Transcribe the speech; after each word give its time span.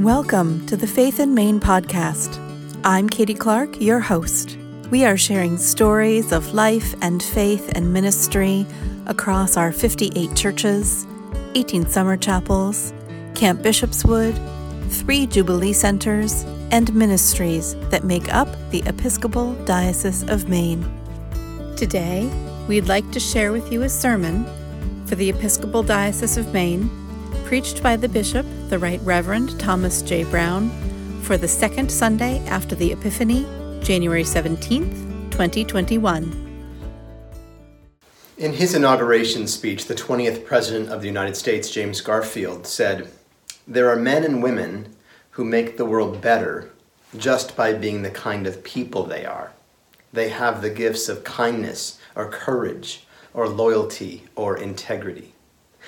Welcome 0.00 0.66
to 0.66 0.76
the 0.76 0.86
Faith 0.86 1.20
in 1.20 1.32
Maine 1.32 1.58
podcast. 1.58 2.38
I'm 2.84 3.08
Katie 3.08 3.32
Clark, 3.32 3.80
your 3.80 3.98
host. 3.98 4.58
We 4.90 5.06
are 5.06 5.16
sharing 5.16 5.56
stories 5.56 6.32
of 6.32 6.52
life 6.52 6.94
and 7.00 7.22
faith 7.22 7.72
and 7.74 7.94
ministry 7.94 8.66
across 9.06 9.56
our 9.56 9.72
58 9.72 10.36
churches, 10.36 11.06
18 11.54 11.86
summer 11.86 12.18
chapels, 12.18 12.92
Camp 13.34 13.62
Bishopswood, 13.62 14.38
three 14.90 15.26
Jubilee 15.26 15.72
centers, 15.72 16.42
and 16.72 16.94
ministries 16.94 17.74
that 17.88 18.04
make 18.04 18.34
up 18.34 18.48
the 18.72 18.82
Episcopal 18.84 19.54
Diocese 19.64 20.24
of 20.24 20.46
Maine. 20.46 20.84
Today, 21.74 22.30
we'd 22.68 22.86
like 22.86 23.10
to 23.12 23.18
share 23.18 23.50
with 23.50 23.72
you 23.72 23.80
a 23.84 23.88
sermon 23.88 24.44
for 25.06 25.14
the 25.14 25.30
Episcopal 25.30 25.82
Diocese 25.82 26.36
of 26.36 26.52
Maine, 26.52 26.90
preached 27.46 27.80
by 27.80 27.94
the 27.94 28.08
Bishop, 28.08 28.44
the 28.70 28.78
Right 28.78 29.00
Reverend 29.04 29.58
Thomas 29.60 30.02
J. 30.02 30.24
Brown, 30.24 30.68
for 31.22 31.36
the 31.36 31.46
second 31.46 31.92
Sunday 31.92 32.40
after 32.46 32.74
the 32.74 32.90
Epiphany, 32.90 33.46
January 33.84 34.24
17, 34.24 35.30
2021. 35.30 36.42
In 38.36 38.52
his 38.52 38.74
inauguration 38.74 39.46
speech, 39.46 39.84
the 39.84 39.94
20th 39.94 40.44
President 40.44 40.90
of 40.90 41.00
the 41.00 41.06
United 41.06 41.36
States, 41.36 41.70
James 41.70 42.00
Garfield, 42.00 42.66
said, 42.66 43.12
There 43.64 43.88
are 43.90 43.96
men 43.96 44.24
and 44.24 44.42
women 44.42 44.96
who 45.30 45.44
make 45.44 45.76
the 45.76 45.84
world 45.84 46.20
better 46.20 46.72
just 47.16 47.56
by 47.56 47.72
being 47.72 48.02
the 48.02 48.10
kind 48.10 48.48
of 48.48 48.64
people 48.64 49.04
they 49.04 49.24
are. 49.24 49.52
They 50.12 50.30
have 50.30 50.62
the 50.62 50.70
gifts 50.70 51.08
of 51.08 51.22
kindness 51.22 52.00
or 52.16 52.28
courage 52.28 53.06
or 53.32 53.48
loyalty 53.48 54.24
or 54.34 54.58
integrity. 54.58 55.35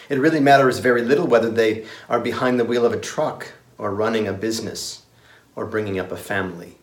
It 0.08 0.18
really 0.18 0.40
matters 0.40 0.78
very 0.78 1.02
little 1.02 1.26
whether 1.26 1.50
they 1.50 1.86
are 2.08 2.20
behind 2.20 2.58
the 2.58 2.64
wheel 2.64 2.86
of 2.86 2.92
a 2.92 3.00
truck 3.00 3.52
or 3.76 3.94
running 3.94 4.26
a 4.26 4.32
business 4.32 5.02
or 5.54 5.66
bringing 5.66 5.98
up 5.98 6.12
a 6.12 6.16
family. 6.16 6.78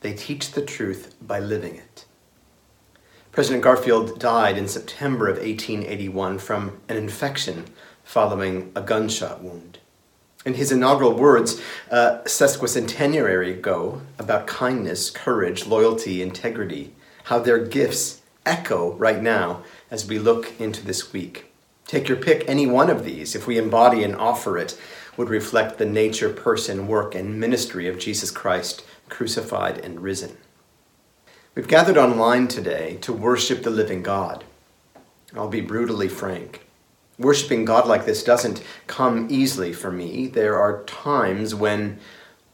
They 0.00 0.14
teach 0.14 0.52
the 0.52 0.64
truth 0.64 1.14
by 1.20 1.40
living 1.40 1.76
it. 1.76 2.04
President 3.32 3.64
Garfield 3.64 4.20
died 4.20 4.56
in 4.56 4.68
September 4.68 5.28
of 5.28 5.38
1881 5.38 6.38
from 6.38 6.80
an 6.88 6.96
infection 6.96 7.64
following 8.04 8.70
a 8.76 8.80
gunshot 8.80 9.42
wound. 9.42 9.78
In 10.44 10.54
his 10.54 10.70
inaugural 10.70 11.14
words, 11.14 11.60
a 11.90 12.20
sesquicentenary 12.26 13.50
ago, 13.50 14.02
about 14.18 14.46
kindness, 14.46 15.10
courage, 15.10 15.66
loyalty, 15.66 16.20
integrity, 16.20 16.92
how 17.24 17.38
their 17.38 17.58
gifts 17.58 18.20
echo 18.44 18.92
right 18.92 19.22
now 19.22 19.62
as 19.90 20.06
we 20.06 20.18
look 20.18 20.52
into 20.60 20.84
this 20.84 21.12
week. 21.12 21.53
Take 21.86 22.08
your 22.08 22.16
pick, 22.16 22.48
any 22.48 22.66
one 22.66 22.88
of 22.88 23.04
these, 23.04 23.34
if 23.34 23.46
we 23.46 23.58
embody 23.58 24.02
and 24.02 24.16
offer 24.16 24.56
it, 24.56 24.78
would 25.16 25.28
reflect 25.28 25.78
the 25.78 25.86
nature, 25.86 26.30
person, 26.30 26.88
work, 26.88 27.14
and 27.14 27.38
ministry 27.38 27.86
of 27.88 27.98
Jesus 27.98 28.30
Christ, 28.30 28.84
crucified 29.08 29.78
and 29.78 30.00
risen. 30.00 30.36
We've 31.54 31.68
gathered 31.68 31.98
online 31.98 32.48
today 32.48 32.96
to 33.02 33.12
worship 33.12 33.62
the 33.62 33.70
living 33.70 34.02
God. 34.02 34.44
I'll 35.36 35.48
be 35.48 35.60
brutally 35.60 36.08
frank. 36.08 36.66
Worshipping 37.18 37.64
God 37.64 37.86
like 37.86 38.06
this 38.06 38.24
doesn't 38.24 38.62
come 38.86 39.28
easily 39.30 39.72
for 39.72 39.92
me. 39.92 40.26
There 40.26 40.58
are 40.58 40.82
times 40.84 41.54
when 41.54 42.00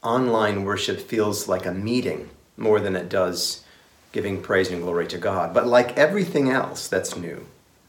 online 0.03 0.65
worship 0.65 0.99
feels 0.99 1.47
like 1.47 1.65
a 1.65 1.73
meeting 1.73 2.29
more 2.57 2.79
than 2.79 2.95
it 2.95 3.09
does 3.09 3.63
giving 4.11 4.41
praise 4.41 4.69
and 4.69 4.83
glory 4.83 5.07
to 5.07 5.17
God. 5.17 5.53
But 5.53 5.67
like 5.67 5.97
everything 5.97 6.49
else 6.49 6.87
that's 6.87 7.15
new, 7.15 7.47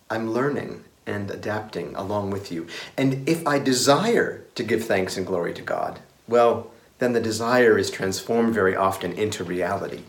I'm 0.09 0.33
learning 0.33 0.84
and 1.06 1.31
adapting 1.31 1.95
along 1.95 2.31
with 2.31 2.53
you. 2.53 2.67
And 2.97 3.28
if 3.28 3.47
I 3.47 3.58
desire 3.58 4.45
to 4.55 4.62
give 4.62 4.84
thanks 4.84 5.17
and 5.17 5.27
glory 5.27 5.53
to 5.55 5.62
God, 5.62 6.00
well, 6.28 6.70
then 6.98 7.12
the 7.12 7.20
desire 7.20 7.77
is 7.78 7.91
transformed 7.91 8.55
very 8.55 8.77
often 8.77 9.12
into 9.12 9.42
reality. 9.42 10.03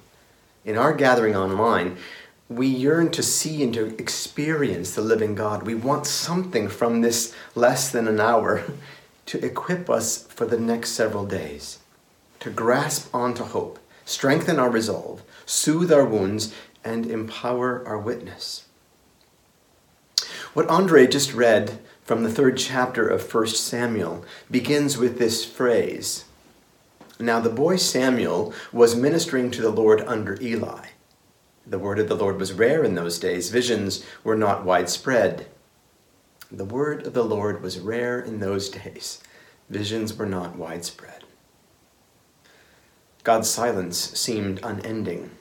In 0.64 0.78
our 0.78 0.94
gathering 0.94 1.36
online, 1.36 1.98
we 2.50 2.68
yearn 2.68 3.10
to 3.12 3.24
see 3.24 3.64
and 3.64 3.74
to 3.74 3.96
experience 3.98 4.94
the 4.94 5.02
living 5.02 5.36
God. 5.36 5.64
We 5.64 5.76
want 5.76 6.06
something 6.06 6.68
from 6.68 7.02
this 7.02 7.34
less 7.56 7.90
than 7.90 8.08
an 8.08 8.20
hour 8.20 8.64
to 9.26 9.44
equip 9.44 9.90
us 9.90 10.24
for 10.28 10.46
the 10.46 10.60
next 10.60 10.92
several 10.92 11.26
days, 11.26 11.80
to 12.42 12.50
grasp 12.50 13.14
onto 13.14 13.44
hope, 13.44 13.80
strengthen 14.06 14.60
our 14.60 14.70
resolve, 14.70 15.24
soothe 15.46 15.92
our 15.92 16.06
wounds, 16.06 16.54
and 16.84 17.06
empower 17.06 17.86
our 17.88 17.98
witness. 17.98 18.66
What 20.54 20.68
Andre 20.68 21.08
just 21.08 21.34
read 21.34 21.80
from 22.04 22.22
the 22.22 22.30
third 22.30 22.58
chapter 22.58 23.08
of 23.08 23.34
1 23.34 23.48
Samuel 23.48 24.24
begins 24.52 25.00
with 25.00 25.18
this 25.18 25.44
phrase 25.44 26.26
Now 27.20 27.40
the 27.40 27.50
boy 27.50 27.78
Samuel 27.78 28.54
was 28.72 28.96
ministering 28.96 29.50
to 29.50 29.64
the 29.64 29.72
Lord 29.72 30.02
under 30.02 30.40
Eli. 30.40 30.90
The 31.66 31.80
word 31.80 31.98
of 31.98 32.08
the 32.08 32.16
Lord 32.16 32.38
was 32.40 32.54
rare 32.54 32.84
in 32.84 32.94
those 32.94 33.18
days, 33.18 33.50
visions 33.50 34.06
were 34.24 34.36
not 34.36 34.64
widespread. 34.64 35.48
The 36.52 36.66
word 36.66 37.08
of 37.08 37.14
the 37.14 37.26
Lord 37.26 37.64
was 37.64 37.80
rare 37.80 38.20
in 38.20 38.40
those 38.40 38.70
days, 38.70 39.24
visions 39.72 40.16
were 40.16 40.28
not 40.28 40.56
widespread. 40.56 41.24
God's 43.24 43.50
silence 43.50 43.98
seemed 43.98 44.60
unending. 44.62 45.32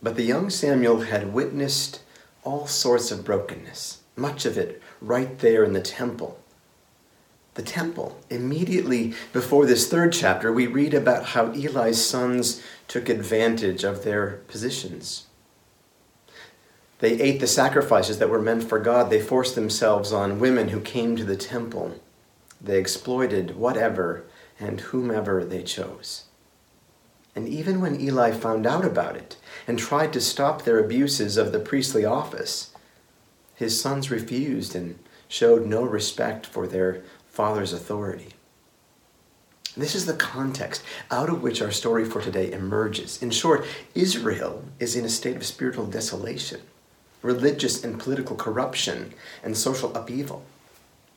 But 0.00 0.14
the 0.14 0.22
young 0.22 0.50
Samuel 0.50 1.00
had 1.00 1.32
witnessed 1.32 2.00
all 2.44 2.68
sorts 2.68 3.10
of 3.10 3.24
brokenness, 3.24 4.02
much 4.16 4.46
of 4.46 4.56
it 4.56 4.82
right 5.00 5.38
there 5.38 5.64
in 5.64 5.72
the 5.72 5.80
temple. 5.80 6.38
The 7.54 7.62
temple. 7.62 8.20
Immediately 8.30 9.14
before 9.32 9.66
this 9.66 9.88
third 9.88 10.12
chapter, 10.12 10.52
we 10.52 10.66
read 10.66 10.94
about 10.94 11.26
how 11.26 11.52
Eli's 11.52 12.04
sons 12.04 12.62
took 12.88 13.08
advantage 13.08 13.84
of 13.84 14.02
their 14.02 14.42
positions. 14.48 15.26
They 16.98 17.20
ate 17.20 17.40
the 17.40 17.46
sacrifices 17.46 18.18
that 18.18 18.30
were 18.30 18.40
meant 18.40 18.64
for 18.64 18.78
God. 18.78 19.10
They 19.10 19.20
forced 19.20 19.54
themselves 19.54 20.12
on 20.12 20.40
women 20.40 20.68
who 20.68 20.80
came 20.80 21.16
to 21.16 21.24
the 21.24 21.36
temple. 21.36 22.00
They 22.60 22.78
exploited 22.78 23.56
whatever 23.56 24.24
and 24.58 24.80
whomever 24.80 25.44
they 25.44 25.62
chose. 25.62 26.24
And 27.36 27.48
even 27.48 27.80
when 27.80 28.00
Eli 28.00 28.30
found 28.30 28.66
out 28.66 28.84
about 28.84 29.16
it 29.16 29.36
and 29.66 29.78
tried 29.78 30.12
to 30.12 30.20
stop 30.20 30.62
their 30.62 30.78
abuses 30.78 31.36
of 31.36 31.52
the 31.52 31.58
priestly 31.58 32.04
office, 32.04 32.70
his 33.54 33.80
sons 33.80 34.10
refused 34.10 34.74
and 34.74 34.98
showed 35.28 35.66
no 35.66 35.82
respect 35.82 36.46
for 36.46 36.66
their 36.66 37.02
father's 37.28 37.72
authority. 37.72 38.28
This 39.76 39.96
is 39.96 40.06
the 40.06 40.14
context 40.14 40.84
out 41.10 41.28
of 41.28 41.42
which 41.42 41.60
our 41.60 41.72
story 41.72 42.04
for 42.04 42.22
today 42.22 42.52
emerges. 42.52 43.20
In 43.20 43.30
short, 43.30 43.66
Israel 43.94 44.64
is 44.78 44.94
in 44.94 45.04
a 45.04 45.08
state 45.08 45.34
of 45.34 45.44
spiritual 45.44 45.86
desolation, 45.86 46.60
religious 47.22 47.82
and 47.82 47.98
political 47.98 48.36
corruption, 48.36 49.14
and 49.42 49.56
social 49.56 49.94
upheaval. 49.96 50.44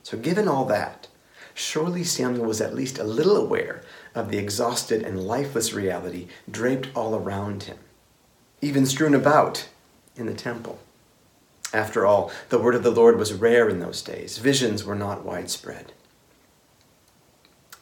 So, 0.02 0.18
given 0.18 0.48
all 0.48 0.64
that, 0.64 1.06
surely 1.54 2.02
Samuel 2.02 2.46
was 2.46 2.60
at 2.60 2.74
least 2.74 2.98
a 2.98 3.04
little 3.04 3.36
aware 3.36 3.82
of 4.14 4.30
the 4.30 4.38
exhausted 4.38 5.02
and 5.02 5.24
lifeless 5.24 5.72
reality 5.72 6.26
draped 6.50 6.88
all 6.96 7.14
around 7.14 7.64
him, 7.64 7.78
even 8.60 8.86
strewn 8.86 9.14
about 9.14 9.68
in 10.16 10.26
the 10.26 10.34
temple. 10.34 10.80
After 11.72 12.06
all, 12.06 12.32
the 12.48 12.58
word 12.58 12.74
of 12.74 12.82
the 12.82 12.90
Lord 12.90 13.18
was 13.18 13.32
rare 13.32 13.68
in 13.68 13.80
those 13.80 14.02
days, 14.02 14.38
visions 14.38 14.84
were 14.84 14.94
not 14.94 15.24
widespread. 15.24 15.92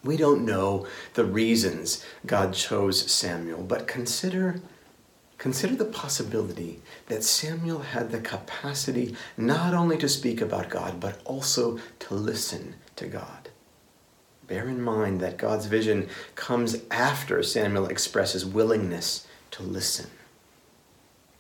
We 0.03 0.17
don't 0.17 0.45
know 0.45 0.87
the 1.15 1.25
reasons 1.25 2.05
God 2.25 2.55
chose 2.55 3.11
Samuel, 3.11 3.63
but 3.63 3.87
consider 3.87 4.61
Consider 5.39 5.77
the 5.77 5.85
possibility 5.85 6.81
that 7.07 7.23
Samuel 7.23 7.81
had 7.81 8.11
the 8.11 8.21
capacity 8.21 9.15
not 9.37 9.75
only 9.75 9.99
to 9.99 10.09
speak 10.09 10.41
about 10.41 10.71
God, 10.71 10.99
but 10.99 11.21
also 11.25 11.79
to 12.01 12.15
listen 12.15 12.75
to 12.97 13.07
God. 13.07 13.51
Bear 14.49 14.69
in 14.69 14.81
mind 14.81 15.21
that 15.21 15.37
God's 15.37 15.67
vision 15.67 16.09
comes 16.37 16.77
after 16.91 17.43
Samuel 17.43 17.87
expresses 17.87 18.47
willingness 18.47 19.27
to 19.51 19.63
listen. 19.63 20.11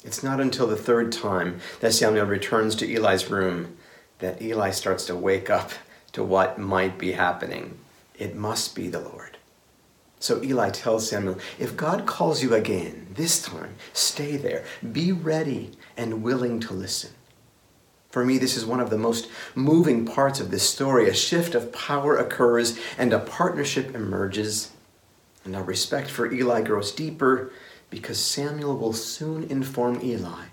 It's 0.06 0.22
not 0.22 0.40
until 0.40 0.68
the 0.68 0.76
third 0.76 1.10
time 1.10 1.60
that 1.80 1.92
Samuel 1.92 2.26
returns 2.26 2.76
to 2.76 2.90
Eli's 2.90 3.28
room 3.28 3.76
that 4.20 4.40
Eli 4.40 4.70
starts 4.70 5.04
to 5.06 5.16
wake 5.16 5.50
up 5.50 5.72
to 6.12 6.22
what 6.22 6.60
might 6.60 6.96
be 6.96 7.12
happening. 7.12 7.76
It 8.16 8.36
must 8.36 8.76
be 8.76 8.86
the 8.86 9.00
Lord. 9.00 9.36
So 10.20 10.42
Eli 10.44 10.70
tells 10.70 11.10
Samuel, 11.10 11.38
if 11.58 11.76
God 11.76 12.06
calls 12.06 12.40
you 12.40 12.54
again, 12.54 13.08
this 13.14 13.42
time, 13.42 13.74
stay 13.92 14.36
there. 14.36 14.64
Be 14.92 15.10
ready 15.10 15.72
and 15.96 16.22
willing 16.22 16.60
to 16.60 16.72
listen. 16.72 17.10
For 18.08 18.24
me, 18.24 18.38
this 18.38 18.56
is 18.56 18.64
one 18.64 18.80
of 18.80 18.90
the 18.90 18.96
most 18.96 19.28
moving 19.56 20.06
parts 20.06 20.38
of 20.38 20.52
this 20.52 20.66
story. 20.66 21.08
A 21.08 21.14
shift 21.14 21.54
of 21.56 21.72
power 21.72 22.16
occurs 22.16 22.78
and 22.96 23.12
a 23.12 23.18
partnership 23.18 23.94
emerges. 23.94 24.70
And 25.44 25.56
our 25.56 25.64
respect 25.64 26.10
for 26.10 26.32
Eli 26.32 26.62
grows 26.62 26.92
deeper 26.92 27.50
because 27.90 28.18
Samuel 28.18 28.76
will 28.76 28.92
soon 28.92 29.44
inform 29.44 30.00
Eli 30.02 30.46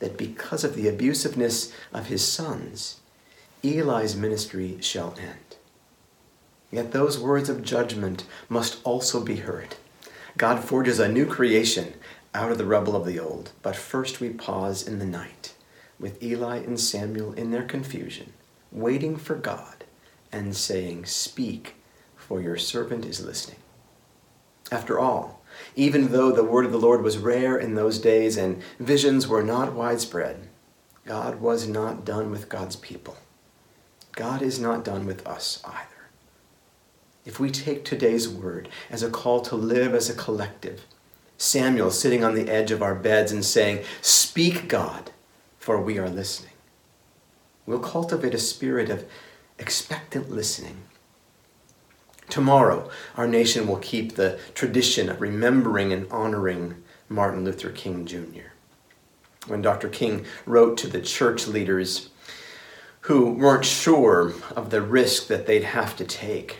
that 0.00 0.16
because 0.16 0.64
of 0.64 0.74
the 0.74 0.86
abusiveness 0.86 1.72
of 1.92 2.06
his 2.06 2.26
sons, 2.26 3.00
Eli's 3.62 4.16
ministry 4.16 4.78
shall 4.80 5.14
end. 5.18 5.56
Yet 6.70 6.92
those 6.92 7.18
words 7.18 7.48
of 7.48 7.64
judgment 7.64 8.24
must 8.48 8.78
also 8.84 9.22
be 9.22 9.36
heard. 9.36 9.76
God 10.38 10.62
forges 10.64 10.98
a 10.98 11.08
new 11.08 11.26
creation 11.26 11.94
out 12.32 12.52
of 12.52 12.58
the 12.58 12.64
rubble 12.64 12.96
of 12.96 13.04
the 13.04 13.18
old. 13.18 13.50
But 13.62 13.76
first 13.76 14.20
we 14.20 14.30
pause 14.30 14.86
in 14.86 14.98
the 14.98 15.06
night 15.06 15.54
with 15.98 16.22
Eli 16.22 16.58
and 16.58 16.78
Samuel 16.78 17.32
in 17.34 17.50
their 17.50 17.64
confusion, 17.64 18.32
waiting 18.72 19.16
for 19.16 19.34
God 19.34 19.84
and 20.32 20.56
saying, 20.56 21.06
Speak, 21.06 21.74
for 22.16 22.40
your 22.40 22.56
servant 22.56 23.04
is 23.04 23.24
listening. 23.24 23.58
After 24.70 24.98
all, 24.98 25.39
even 25.76 26.12
though 26.12 26.32
the 26.32 26.44
word 26.44 26.66
of 26.66 26.72
the 26.72 26.78
Lord 26.78 27.02
was 27.02 27.18
rare 27.18 27.56
in 27.56 27.74
those 27.74 27.98
days 27.98 28.36
and 28.36 28.62
visions 28.78 29.28
were 29.28 29.42
not 29.42 29.72
widespread, 29.72 30.48
God 31.04 31.40
was 31.40 31.66
not 31.66 32.04
done 32.04 32.30
with 32.30 32.48
God's 32.48 32.76
people. 32.76 33.16
God 34.12 34.42
is 34.42 34.58
not 34.58 34.84
done 34.84 35.06
with 35.06 35.26
us 35.26 35.62
either. 35.64 35.86
If 37.24 37.38
we 37.38 37.50
take 37.50 37.84
today's 37.84 38.28
word 38.28 38.68
as 38.90 39.02
a 39.02 39.10
call 39.10 39.40
to 39.42 39.54
live 39.54 39.94
as 39.94 40.10
a 40.10 40.14
collective, 40.14 40.84
Samuel 41.36 41.90
sitting 41.90 42.22
on 42.22 42.34
the 42.34 42.50
edge 42.50 42.70
of 42.70 42.82
our 42.82 42.94
beds 42.94 43.32
and 43.32 43.44
saying, 43.44 43.84
Speak, 44.02 44.68
God, 44.68 45.10
for 45.58 45.80
we 45.80 45.98
are 45.98 46.08
listening. 46.08 46.52
We'll 47.66 47.78
cultivate 47.78 48.34
a 48.34 48.38
spirit 48.38 48.90
of 48.90 49.04
expectant 49.58 50.30
listening. 50.30 50.82
Tomorrow, 52.30 52.88
our 53.16 53.26
nation 53.26 53.66
will 53.66 53.78
keep 53.78 54.14
the 54.14 54.38
tradition 54.54 55.08
of 55.08 55.20
remembering 55.20 55.92
and 55.92 56.10
honoring 56.12 56.82
Martin 57.08 57.44
Luther 57.44 57.70
King 57.70 58.06
Jr. 58.06 58.52
When 59.48 59.62
Dr. 59.62 59.88
King 59.88 60.24
wrote 60.46 60.78
to 60.78 60.86
the 60.86 61.02
church 61.02 61.48
leaders 61.48 62.10
who 63.02 63.32
weren't 63.32 63.64
sure 63.64 64.32
of 64.54 64.70
the 64.70 64.80
risk 64.80 65.26
that 65.26 65.46
they'd 65.46 65.64
have 65.64 65.96
to 65.96 66.04
take, 66.04 66.58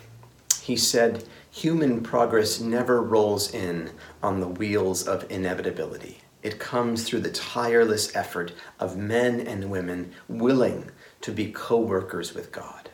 he 0.61 0.76
said, 0.76 1.25
Human 1.52 2.02
progress 2.02 2.61
never 2.61 3.02
rolls 3.02 3.52
in 3.55 3.90
on 4.22 4.40
the 4.40 4.49
wheels 4.49 5.06
of 5.06 5.31
inevitability. 5.31 6.19
It 6.43 6.58
comes 6.58 7.05
through 7.05 7.20
the 7.20 7.31
tireless 7.31 8.14
effort 8.17 8.52
of 8.78 8.96
men 8.96 9.40
and 9.40 9.70
women 9.70 10.12
willing 10.28 10.90
to 11.20 11.32
be 11.32 11.52
co 11.52 11.78
workers 11.78 12.34
with 12.34 12.50
God. 12.50 12.90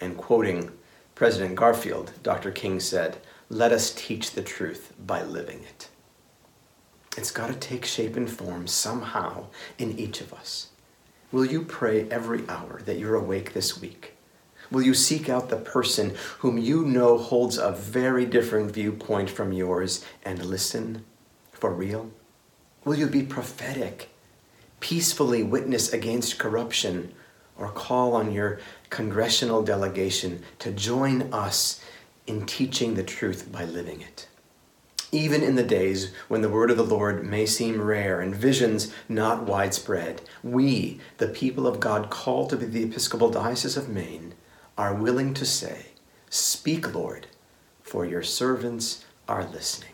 And 0.00 0.16
quoting 0.16 0.72
President 1.14 1.54
Garfield, 1.54 2.12
Dr. 2.24 2.50
King 2.50 2.80
said, 2.80 3.18
Let 3.48 3.70
us 3.70 3.94
teach 3.94 4.32
the 4.32 4.42
truth 4.42 4.92
by 4.98 5.22
living 5.22 5.62
it. 5.62 5.88
It's 7.16 7.30
got 7.30 7.46
to 7.46 7.54
take 7.54 7.84
shape 7.84 8.16
and 8.16 8.28
form 8.28 8.66
somehow 8.66 9.46
in 9.78 9.96
each 9.96 10.20
of 10.20 10.32
us. 10.32 10.70
Will 11.30 11.44
you 11.44 11.62
pray 11.62 12.08
every 12.10 12.42
hour 12.48 12.80
that 12.84 12.98
you're 12.98 13.14
awake 13.14 13.52
this 13.52 13.80
week? 13.80 14.14
Will 14.72 14.82
you 14.82 14.94
seek 14.94 15.28
out 15.28 15.50
the 15.50 15.56
person 15.56 16.16
whom 16.38 16.58
you 16.58 16.84
know 16.84 17.16
holds 17.16 17.58
a 17.58 17.70
very 17.70 18.26
different 18.26 18.72
viewpoint 18.72 19.30
from 19.30 19.52
yours 19.52 20.04
and 20.24 20.44
listen 20.44 21.04
for 21.52 21.72
real? 21.72 22.10
Will 22.84 22.96
you 22.96 23.06
be 23.06 23.22
prophetic, 23.22 24.08
peacefully 24.80 25.44
witness 25.44 25.92
against 25.92 26.38
corruption, 26.40 27.14
or 27.58 27.68
call 27.68 28.14
on 28.14 28.32
your 28.32 28.60
congressional 28.90 29.62
delegation 29.62 30.42
to 30.58 30.70
join 30.70 31.32
us 31.32 31.80
in 32.26 32.46
teaching 32.46 32.94
the 32.94 33.02
truth 33.02 33.50
by 33.50 33.64
living 33.64 34.00
it? 34.00 34.28
Even 35.12 35.42
in 35.42 35.54
the 35.54 35.62
days 35.62 36.12
when 36.26 36.42
the 36.42 36.48
word 36.48 36.70
of 36.70 36.76
the 36.76 36.82
Lord 36.82 37.24
may 37.24 37.46
seem 37.46 37.80
rare 37.80 38.20
and 38.20 38.34
visions 38.34 38.92
not 39.08 39.44
widespread, 39.44 40.22
we, 40.42 40.98
the 41.18 41.28
people 41.28 41.66
of 41.68 41.78
God 41.78 42.10
called 42.10 42.50
to 42.50 42.56
be 42.56 42.66
the 42.66 42.82
Episcopal 42.82 43.30
Diocese 43.30 43.76
of 43.76 43.88
Maine, 43.88 44.34
are 44.76 44.94
willing 44.94 45.32
to 45.34 45.44
say, 45.44 45.86
Speak, 46.30 46.92
Lord, 46.92 47.28
for 47.80 48.04
your 48.04 48.24
servants 48.24 49.04
are 49.28 49.44
listening. 49.44 49.90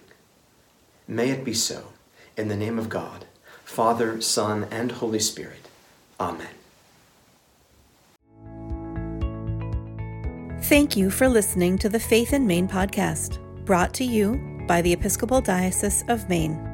May 1.06 1.30
it 1.30 1.44
be 1.44 1.52
so. 1.52 1.88
In 2.36 2.48
the 2.48 2.56
name 2.56 2.78
of 2.78 2.88
God, 2.88 3.26
Father, 3.64 4.22
Son, 4.22 4.66
and 4.70 4.92
Holy 4.92 5.18
Spirit. 5.18 5.68
Amen. 6.18 6.59
Thank 10.70 10.96
you 10.96 11.10
for 11.10 11.28
listening 11.28 11.78
to 11.78 11.88
the 11.88 11.98
Faith 11.98 12.32
in 12.32 12.46
Maine 12.46 12.68
podcast, 12.68 13.40
brought 13.64 13.92
to 13.94 14.04
you 14.04 14.40
by 14.68 14.80
the 14.80 14.92
Episcopal 14.92 15.40
Diocese 15.40 16.04
of 16.06 16.28
Maine. 16.28 16.69